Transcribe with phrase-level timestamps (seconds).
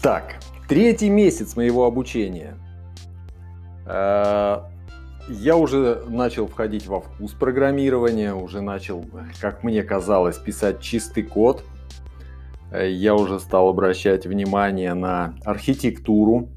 [0.00, 0.36] Так,
[0.68, 2.54] третий месяц моего обучения.
[3.84, 4.58] Э,
[5.28, 9.04] я уже начал входить во вкус программирования, уже начал,
[9.40, 11.64] как мне казалось, писать чистый код.
[12.70, 16.48] Э, я уже стал обращать внимание на архитектуру.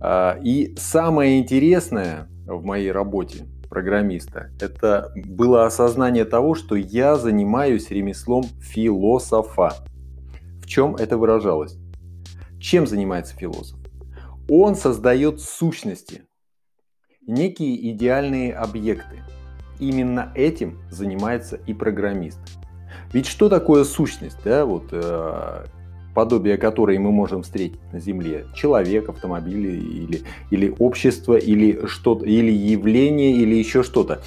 [0.00, 7.90] Э, и самое интересное в моей работе программиста, это было осознание того, что я занимаюсь
[7.90, 9.74] ремеслом философа.
[10.62, 11.76] В чем это выражалось?
[12.66, 13.78] Чем занимается философ?
[14.48, 16.22] Он создает сущности,
[17.24, 19.22] некие идеальные объекты.
[19.78, 22.40] Именно этим занимается и программист.
[23.12, 25.66] Ведь что такое сущность, да, вот э,
[26.12, 28.46] подобие которой мы можем встретить на Земле?
[28.52, 34.22] Человек, автомобиль или, или общество, или что-то, или явление, или еще что-то.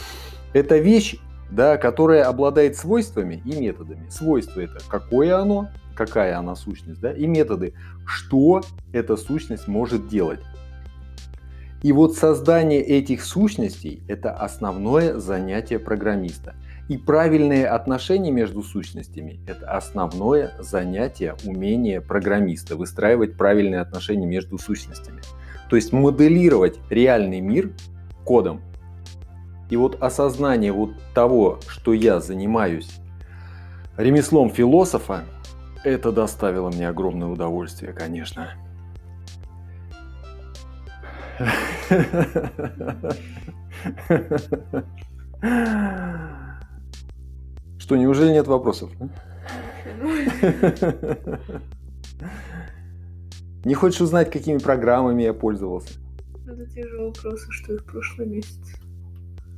[0.53, 1.17] Это вещь,
[1.51, 4.07] да, которая обладает свойствами и методами.
[4.09, 5.67] Свойства это какое оно,
[5.99, 7.73] какая она сущность, да, и методы,
[8.05, 8.62] что
[8.93, 10.40] эта сущность может делать.
[11.84, 16.55] И вот создание этих сущностей– это основное занятие программиста.
[16.88, 25.21] И правильные отношения между сущностями– это основное занятие, умение программиста, выстраивать правильные отношения между сущностями.
[25.70, 27.73] То есть моделировать реальный мир
[28.23, 28.62] кодом.
[29.70, 32.90] И вот осознание вот того, что я занимаюсь
[33.98, 35.26] ремеслом философа,
[35.84, 38.54] это доставило мне огромное удовольствие, конечно.
[47.77, 48.91] Что, неужели нет вопросов?
[53.66, 56.00] Не хочешь узнать, какими программами я пользовался?
[56.46, 58.76] Это те же вопросы, что и в прошлом месяце.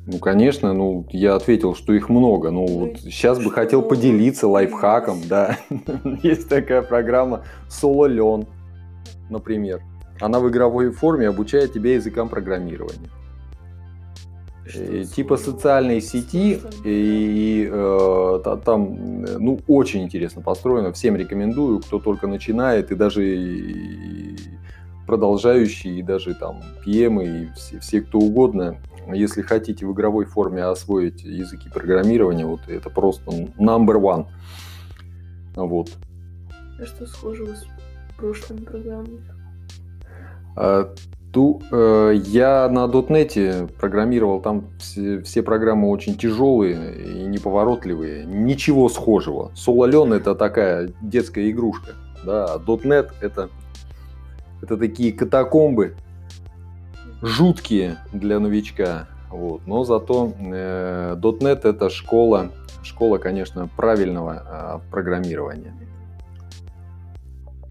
[0.08, 2.50] Ну, конечно, ну, я ответил, что их много.
[2.50, 5.60] Ну, ну вот сейчас бы хотел поделиться лайфхаком, да.
[6.24, 8.48] Есть такая программа SoloLearn,
[9.30, 9.82] например.
[10.20, 13.10] Она в игровой форме обучает тебя языкам программирования.
[14.74, 16.90] И, типа социальной сети, и,
[17.66, 20.94] и э, там, ну, очень интересно построено.
[20.94, 24.38] Всем рекомендую, кто только начинает, и даже и
[25.06, 30.64] продолжающие, и даже там PM, и все, все кто угодно если хотите в игровой форме
[30.64, 34.28] освоить языки программирования, вот это просто number one.
[35.56, 35.90] Вот.
[36.80, 37.66] А что схожего с
[38.18, 39.22] прошлыми программами?
[40.56, 40.94] А,
[41.32, 48.90] ту, э, я на .NET программировал, там все, все программы очень тяжелые и неповоротливые, ничего
[48.90, 49.52] схожего.
[49.56, 51.92] Сололен это такая детская игрушка,
[52.26, 53.50] да, а .NET это,
[54.62, 55.96] это такие катакомбы,
[57.22, 59.08] жуткие для новичка.
[59.30, 59.66] Вот.
[59.66, 62.52] Но зато э, .NET это школа,
[62.84, 65.74] школа, конечно, правильного э, программирования.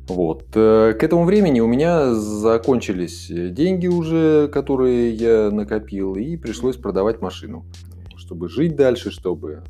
[0.09, 0.45] Вот.
[0.55, 7.21] Э, к этому времени у меня закончились деньги уже, которые я накопил, и пришлось продавать
[7.21, 7.65] машину,
[8.17, 9.63] чтобы жить дальше, чтобы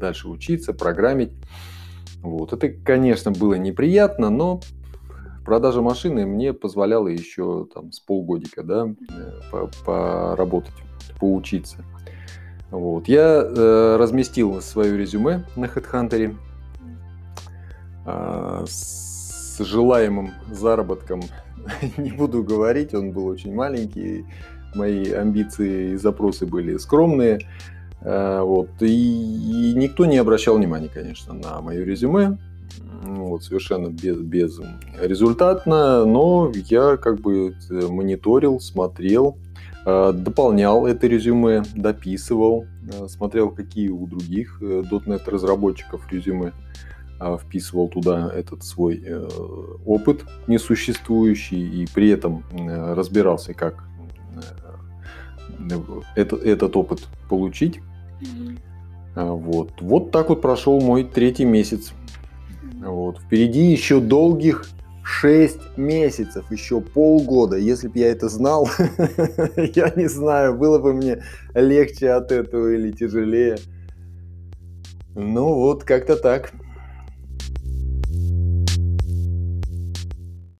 [0.00, 1.32] дальше учиться, программить.
[2.22, 2.52] Вот.
[2.52, 4.60] Это, конечно, было неприятно, но
[5.44, 8.88] Продажа машины мне позволяла еще там с полгодика, да,
[9.52, 10.74] э, поработать,
[11.18, 11.84] поучиться.
[12.70, 13.06] Вот.
[13.06, 16.36] Я э, разместил свое резюме на HeadHunter
[18.06, 21.22] э, с желаемым заработком.
[21.98, 24.24] Не буду говорить, он был очень маленький.
[24.74, 27.40] Мои амбиции и запросы были скромные.
[28.00, 28.70] Э, вот.
[28.80, 32.38] И, и никто не обращал внимания, конечно, на мое резюме
[33.04, 34.60] вот, совершенно без, без
[35.00, 39.36] результатно, но я как бы э, мониторил, смотрел,
[39.84, 46.52] э, дополнял это резюме, дописывал, э, смотрел, какие у других .NET разработчиков резюме,
[47.40, 49.00] вписывал туда этот свой
[49.86, 53.84] опыт несуществующий и при этом разбирался, как
[56.16, 57.80] этот, этот опыт получить.
[59.14, 59.70] Вот.
[59.80, 61.92] вот так вот прошел мой третий месяц
[62.90, 63.18] вот.
[63.20, 64.66] Впереди еще долгих
[65.04, 67.56] 6 месяцев, еще полгода.
[67.56, 68.68] Если бы я это знал,
[69.56, 71.22] я не знаю, было бы мне
[71.54, 73.58] легче от этого или тяжелее.
[75.14, 76.52] Ну вот, как-то так.